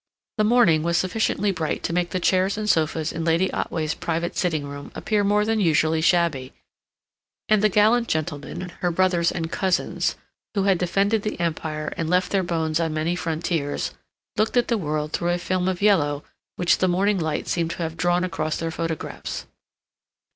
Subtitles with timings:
[0.39, 4.35] The morning was sufficiently bright to make the chairs and sofas in Lady Otway's private
[4.35, 6.53] sitting room appear more than usually shabby,
[7.47, 10.15] and the gallant gentlemen, her brothers and cousins,
[10.55, 13.91] who had defended the Empire and left their bones on many frontiers,
[14.37, 16.23] looked at the world through a film of yellow
[16.55, 19.45] which the morning light seemed to have drawn across their photographs.